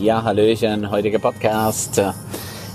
[0.00, 2.00] Ja, Hallöchen, heutiger Podcast.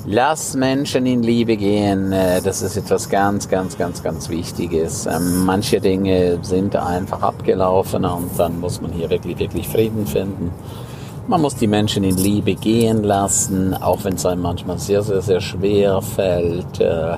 [0.05, 2.11] Lass Menschen in Liebe gehen.
[2.11, 5.05] Das ist etwas ganz, ganz, ganz, ganz Wichtiges.
[5.05, 10.51] Ähm, manche Dinge sind einfach abgelaufen und dann muss man hier wirklich, wirklich Frieden finden.
[11.29, 15.21] Man muss die Menschen in Liebe gehen lassen, auch wenn es einem manchmal sehr, sehr,
[15.21, 17.15] sehr schwer fällt, äh,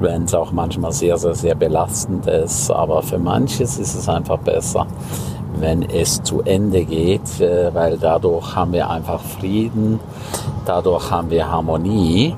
[0.00, 2.70] wenn es auch manchmal sehr, sehr, sehr belastend ist.
[2.70, 4.86] Aber für manches ist es einfach besser,
[5.60, 10.00] wenn es zu Ende geht, äh, weil dadurch haben wir einfach Frieden,
[10.66, 12.34] dadurch haben wir Harmonie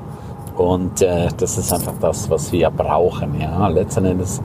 [0.57, 3.41] und äh, das ist einfach das, was wir brauchen.
[3.41, 4.43] Ja, letzten Endes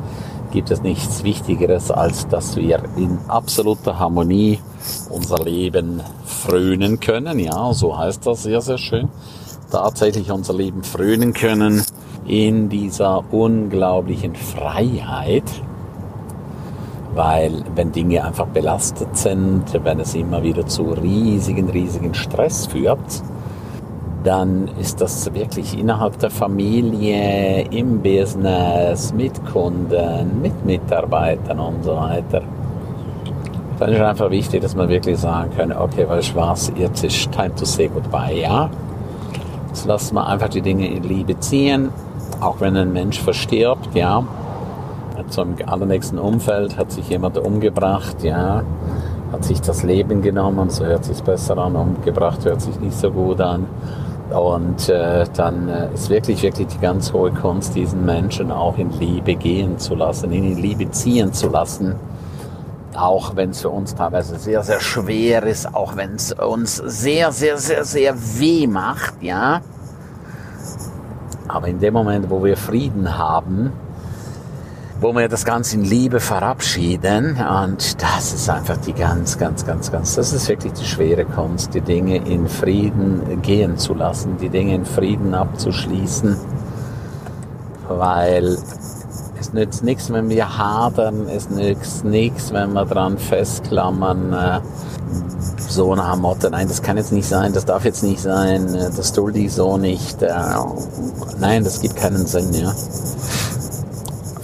[0.52, 4.60] gibt es nichts Wichtigeres, als dass wir in absoluter Harmonie
[5.10, 7.40] unser Leben frönen können.
[7.40, 9.10] Ja, so heißt das sehr, sehr schön.
[9.72, 11.84] Tatsächlich unser Leben frönen können
[12.26, 15.44] in dieser unglaublichen Freiheit
[17.16, 23.24] weil wenn Dinge einfach belastet sind, wenn es immer wieder zu riesigen, riesigen Stress führt,
[24.24, 31.96] dann ist das wirklich innerhalb der Familie, im Business, mit Kunden, mit Mitarbeitern und so
[31.96, 32.42] weiter.
[33.80, 37.32] Dann ist einfach wichtig, dass man wirklich sagen kann, okay, weißt du was, jetzt ist
[37.32, 38.70] time to say goodbye, ja.
[39.68, 41.90] Jetzt lassen wir einfach die Dinge in Liebe ziehen,
[42.42, 44.24] auch wenn ein Mensch verstirbt, ja
[45.30, 48.64] zum allernächsten Umfeld hat sich jemand umgebracht, ja,
[49.32, 53.12] hat sich das Leben genommen, so hört sich besser an, umgebracht hört sich nicht so
[53.12, 53.66] gut an.
[54.32, 58.92] Und äh, dann äh, ist wirklich, wirklich die ganz hohe Kunst, diesen Menschen auch in
[59.00, 61.96] Liebe gehen zu lassen, ihn in Liebe ziehen zu lassen.
[62.96, 67.32] Auch wenn es für uns teilweise sehr, sehr schwer ist, auch wenn es uns sehr,
[67.32, 69.62] sehr, sehr, sehr weh macht, ja.
[71.48, 73.74] Aber in dem Moment, wo wir Frieden haben,
[75.02, 77.38] wo wir das Ganze in Liebe verabschieden.
[77.38, 81.74] Und das ist einfach die ganz, ganz, ganz, ganz, das ist wirklich die schwere Kunst,
[81.74, 86.38] die Dinge in Frieden gehen zu lassen, die Dinge in Frieden abzuschließen.
[87.88, 88.58] Weil
[89.40, 94.60] es nützt nichts, wenn wir hadern, es nützt nichts, wenn wir dran festklammern, äh,
[95.68, 98.90] so dem Motto, nein, das kann jetzt nicht sein, das darf jetzt nicht sein, äh,
[98.96, 100.22] das tut die so nicht.
[100.24, 100.34] Äh,
[101.40, 102.74] nein, das gibt keinen Sinn, ja.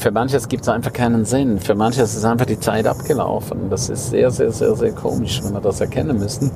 [0.01, 1.59] Für manches gibt es einfach keinen Sinn.
[1.59, 3.69] Für manches ist einfach die Zeit abgelaufen.
[3.69, 6.49] Das ist sehr, sehr, sehr, sehr komisch, wenn wir das erkennen müssen.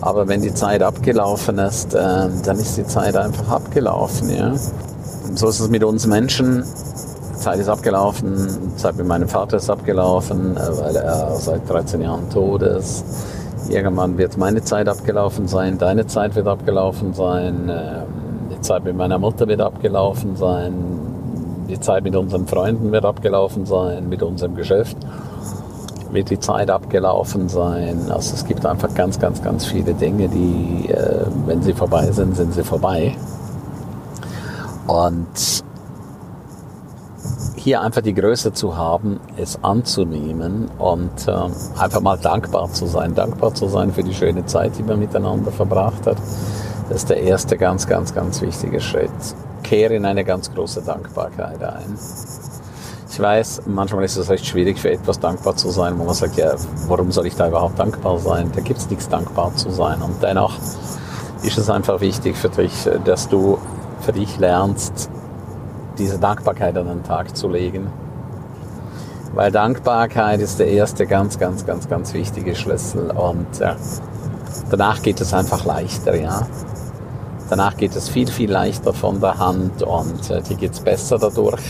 [0.00, 4.30] Aber wenn die Zeit abgelaufen ist, äh, dann ist die Zeit einfach abgelaufen.
[4.30, 4.54] Ja?
[5.34, 6.62] So ist es mit uns Menschen.
[7.34, 8.46] Die Zeit ist abgelaufen,
[8.76, 13.04] Zeit mit meinem Vater ist abgelaufen, äh, weil er seit 13 Jahren tot ist.
[13.68, 18.96] Irgendwann wird meine Zeit abgelaufen sein, deine Zeit wird abgelaufen sein, ähm, die Zeit mit
[18.96, 21.17] meiner Mutter wird abgelaufen sein,
[21.68, 24.96] die Zeit mit unseren Freunden wird abgelaufen sein, mit unserem Geschäft
[26.10, 28.10] wird die Zeit abgelaufen sein.
[28.10, 32.36] Also es gibt einfach ganz, ganz, ganz viele Dinge, die, äh, wenn sie vorbei sind,
[32.36, 33.14] sind sie vorbei.
[34.86, 35.62] Und
[37.56, 41.32] hier einfach die Größe zu haben, es anzunehmen und äh,
[41.78, 43.14] einfach mal dankbar zu sein.
[43.14, 46.16] Dankbar zu sein für die schöne Zeit, die man miteinander verbracht hat.
[46.88, 49.10] Das ist der erste ganz, ganz, ganz wichtige Schritt
[49.68, 51.98] kehre in eine ganz große Dankbarkeit ein.
[53.10, 56.36] Ich weiß, manchmal ist es recht schwierig für etwas dankbar zu sein, wo man sagt,
[56.36, 56.54] ja,
[56.86, 58.50] warum soll ich da überhaupt dankbar sein?
[58.54, 60.00] Da gibt es nichts dankbar zu sein.
[60.00, 60.54] Und dennoch
[61.42, 63.58] ist es einfach wichtig für dich, dass du
[64.00, 65.10] für dich lernst,
[65.98, 67.88] diese Dankbarkeit an den Tag zu legen.
[69.34, 73.10] Weil Dankbarkeit ist der erste ganz, ganz, ganz, ganz wichtige Schlüssel.
[73.10, 73.76] Und ja,
[74.70, 76.46] danach geht es einfach leichter, ja.
[77.50, 81.18] Danach geht es viel, viel leichter von der Hand und äh, dir geht es besser
[81.18, 81.62] dadurch.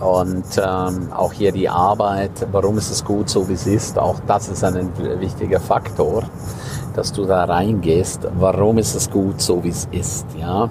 [0.00, 4.18] Und ähm, auch hier die Arbeit, warum ist es gut so, wie es ist, auch
[4.26, 6.22] das ist ein wichtiger Faktor,
[6.94, 8.26] dass du da reingehst.
[8.38, 10.70] Warum ist es gut so, wie es ist, ja?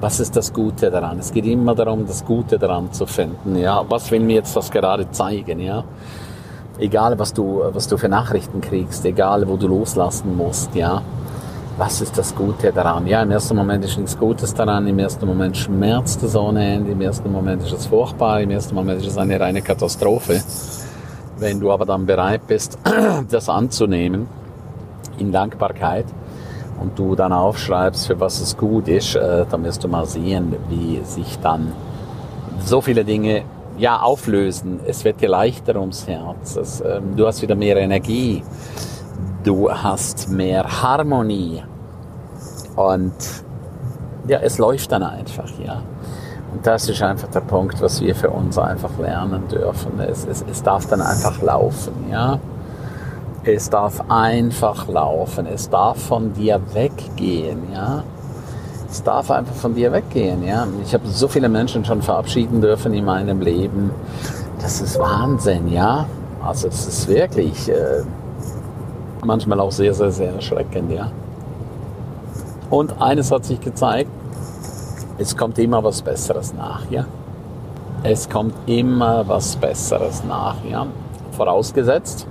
[0.00, 1.20] Was ist das Gute daran?
[1.20, 3.84] Es geht immer darum, das Gute daran zu finden, ja?
[3.88, 5.84] Was will mir jetzt das gerade zeigen, ja?
[6.78, 11.02] Egal, was du, was du für Nachrichten kriegst, egal, wo du loslassen musst, ja?
[11.76, 13.06] Was ist das Gute daran?
[13.06, 16.92] Ja, im ersten Moment ist nichts Gutes daran, im ersten Moment schmerzt es ohne Ende,
[16.92, 20.42] im ersten Moment ist es furchtbar, im ersten Moment ist es eine reine Katastrophe.
[21.38, 22.78] Wenn du aber dann bereit bist,
[23.30, 24.26] das anzunehmen,
[25.18, 26.06] in Dankbarkeit,
[26.80, 30.56] und du dann aufschreibst, für was es gut ist, äh, dann wirst du mal sehen,
[30.68, 31.72] wie sich dann
[32.64, 33.44] so viele Dinge
[33.78, 34.80] ja auflösen.
[34.86, 36.56] Es wird dir leichter ums Herz.
[36.56, 38.42] Es, ähm, du hast wieder mehr Energie
[39.42, 41.62] du hast mehr Harmonie
[42.76, 43.12] und
[44.28, 45.82] ja, es läuft dann einfach, ja.
[46.52, 49.98] Und das ist einfach der Punkt, was wir für uns einfach lernen dürfen.
[50.00, 52.38] Es, es, es darf dann einfach laufen, ja.
[53.44, 55.46] Es darf einfach laufen.
[55.46, 58.04] Es darf von dir weggehen, ja.
[58.88, 60.66] Es darf einfach von dir weggehen, ja.
[60.84, 63.90] Ich habe so viele Menschen schon verabschieden dürfen in meinem Leben.
[64.60, 66.06] Das ist Wahnsinn, ja.
[66.44, 68.02] Also es ist wirklich äh,
[69.24, 71.10] manchmal auch sehr, sehr, sehr erschreckend, ja.
[72.70, 74.10] Und eines hat sich gezeigt,
[75.18, 77.04] es kommt immer was Besseres nach, ja.
[78.02, 80.86] Es kommt immer was Besseres nach, ja.
[81.32, 82.26] Vorausgesetzt,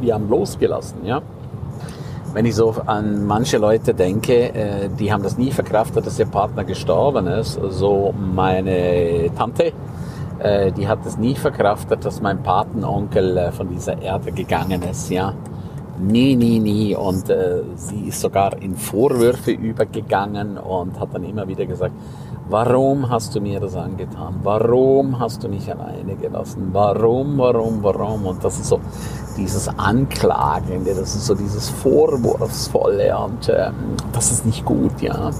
[0.00, 1.22] wir haben losgelassen, ja.
[2.34, 6.26] Wenn ich so an manche Leute denke, äh, die haben das nie verkraftet, dass ihr
[6.26, 7.60] Partner gestorben ist.
[7.68, 9.72] So meine Tante,
[10.40, 15.10] äh, die hat es nie verkraftet, dass mein Patenonkel äh, von dieser Erde gegangen ist,
[15.10, 15.32] ja.
[15.98, 16.96] Nie, nie, nie.
[16.96, 21.94] Und äh, sie ist sogar in Vorwürfe übergegangen und hat dann immer wieder gesagt,
[22.48, 24.40] warum hast du mir das angetan?
[24.42, 26.70] Warum hast du mich alleine gelassen?
[26.72, 28.26] Warum, warum, warum?
[28.26, 28.80] Und das ist so
[29.36, 33.74] dieses Anklagende, das ist so dieses Vorwurfsvolle und ähm,
[34.12, 35.30] das ist nicht gut, ja.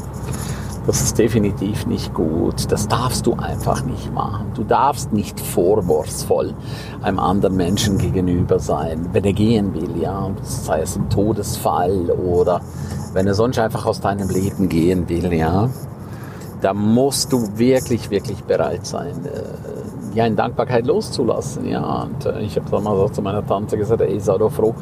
[0.87, 2.71] Das ist definitiv nicht gut.
[2.71, 4.53] Das darfst du einfach nicht machen.
[4.55, 6.53] Du darfst nicht vorwurfsvoll
[7.01, 10.31] einem anderen Menschen gegenüber sein, wenn er gehen will, ja.
[10.43, 12.61] Sei es ein Todesfall oder
[13.15, 15.71] wenn er sonst einfach aus deinem Leben gehen will, ja.
[16.61, 21.67] Da musst du wirklich, wirklich bereit sein, äh, ja, in Dankbarkeit loszulassen.
[21.67, 24.75] Ja, und äh, ich habe damals auch zu meiner Tante gesagt, ey, sei doch froh,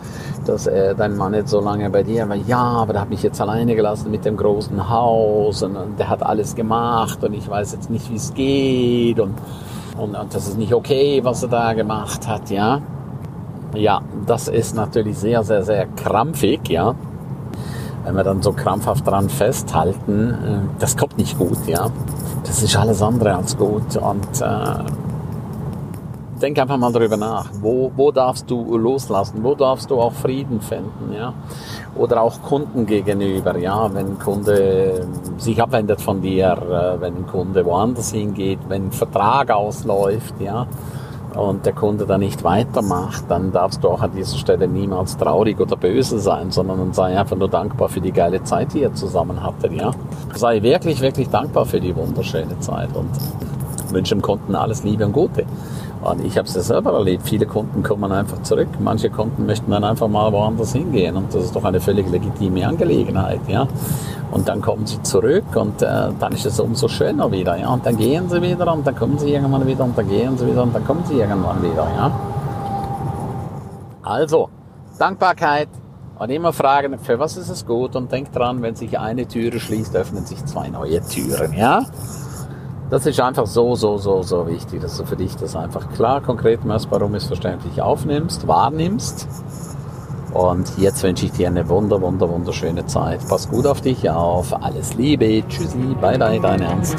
[0.44, 2.36] dass äh, dein Mann jetzt so lange bei dir war.
[2.36, 6.08] Ja, aber der hat mich jetzt alleine gelassen mit dem großen Haus und, und der
[6.08, 9.34] hat alles gemacht und ich weiß jetzt nicht, wie es geht und,
[9.98, 12.80] und, und das ist nicht okay, was er da gemacht hat, ja.
[13.74, 16.94] Ja, das ist natürlich sehr, sehr, sehr krampfig, ja.
[18.04, 21.90] Wenn wir dann so krampfhaft dran festhalten, äh, das kommt nicht gut, ja.
[22.44, 24.84] Das ist alles andere als gut und äh,
[26.42, 27.50] denk einfach mal darüber nach.
[27.60, 29.42] Wo, wo darfst du loslassen?
[29.42, 31.12] Wo darfst du auch Frieden finden?
[31.14, 31.32] Ja?
[31.94, 33.56] Oder auch Kunden gegenüber.
[33.56, 33.92] Ja?
[33.94, 35.06] Wenn ein Kunde
[35.38, 40.66] sich abwendet von dir, äh, wenn ein Kunde woanders hingeht, wenn ein Vertrag ausläuft, ja,
[41.34, 45.58] und der Kunde da nicht weitermacht, dann darfst du auch an dieser Stelle niemals traurig
[45.60, 49.42] oder böse sein, sondern sei einfach nur dankbar für die geile Zeit, die ihr zusammen
[49.42, 49.92] hattet, ja.
[50.34, 53.08] Sei wirklich, wirklich dankbar für die wunderschöne Zeit und
[53.92, 55.44] wünsche dem Kunden alles Liebe und Gute.
[56.02, 57.22] Und ich habe es ja selber erlebt.
[57.24, 58.68] Viele Kunden kommen einfach zurück.
[58.80, 61.16] Manche Kunden möchten dann einfach mal woanders hingehen.
[61.16, 63.40] Und das ist doch eine völlig legitime Angelegenheit.
[63.46, 63.68] Ja?
[64.32, 67.56] Und dann kommen sie zurück und äh, dann ist es umso schöner wieder.
[67.56, 67.68] Ja?
[67.68, 70.46] Und dann gehen sie wieder und dann kommen sie irgendwann wieder und dann gehen sie
[70.46, 71.86] wieder und dann kommen sie irgendwann wieder.
[71.96, 72.10] Ja?
[74.02, 74.48] Also,
[74.98, 75.68] Dankbarkeit
[76.18, 79.60] und immer fragen, für was ist es gut und denk dran, wenn sich eine Türe
[79.60, 81.52] schließt, öffnen sich zwei neue Türen.
[81.52, 81.84] Ja?
[82.92, 86.20] Das ist einfach so, so, so, so wichtig, dass du für dich das einfach klar,
[86.20, 89.26] konkret, messbar, unmissverständlich aufnimmst, wahrnimmst.
[90.34, 93.26] Und jetzt wünsche ich dir eine wunder, wunder, wunderschöne Zeit.
[93.26, 94.52] Pass gut auf dich auf.
[94.62, 95.42] Alles Liebe.
[95.48, 95.96] Tschüssi.
[96.02, 96.98] Bye, bye, dein Ernst.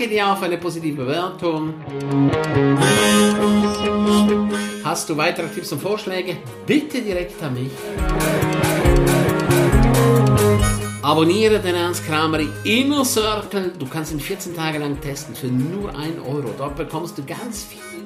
[0.00, 1.74] Danke dir für eine positive Bewertung.
[4.82, 6.38] Hast du weitere Tipps und Vorschläge?
[6.64, 7.70] Bitte direkt an mich.
[11.02, 13.72] Abonniere den Ernst Kramer Inner Circle.
[13.78, 16.48] Du kannst ihn 14 Tage lang testen für nur 1 Euro.
[16.56, 17.99] Dort bekommst du ganz viel